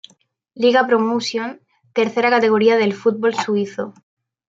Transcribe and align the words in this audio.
Liga 0.55 0.87
Promotion, 0.87 1.61
tercera 1.93 2.31
categoría 2.31 2.75
del 2.75 2.93
fútbol 2.95 3.35
suizo. 3.35 3.93